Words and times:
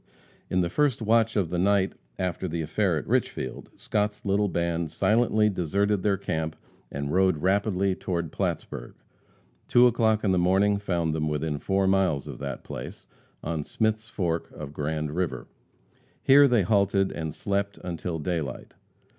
In 0.49 0.61
the 0.61 0.69
first 0.71 0.99
watch 0.99 1.35
of 1.35 1.51
the 1.51 1.57
second 1.57 1.63
night 1.63 1.93
after 2.17 2.47
the 2.47 2.63
affair 2.63 2.97
at 2.97 3.07
Richfield, 3.07 3.69
Scott's 3.75 4.25
little 4.25 4.47
band 4.47 4.89
silently 4.89 5.47
deserted 5.47 6.01
their 6.01 6.17
camp 6.17 6.55
and 6.91 7.13
rode 7.13 7.37
rapidly 7.43 7.93
toward 7.93 8.31
Plattsburg. 8.31 8.95
Two 9.67 9.85
o'clock 9.85 10.23
in 10.23 10.31
the 10.31 10.39
morning 10.39 10.79
found 10.79 11.13
them 11.13 11.27
within 11.27 11.59
four 11.59 11.85
miles 11.85 12.27
of 12.27 12.39
that 12.39 12.63
place, 12.63 13.05
on 13.43 13.63
Smith's 13.63 14.09
fork 14.09 14.49
of 14.53 14.73
Grand 14.73 15.11
river. 15.11 15.45
Here 16.23 16.47
they 16.47 16.63
halted 16.63 17.11
and 17.11 17.31
slept 17.31 17.77
until 17.83 18.17
daylight. 18.17 18.73